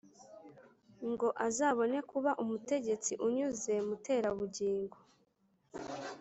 [1.09, 4.97] Ngo azabone kuba umutegetsi unyuze Muterabugingo.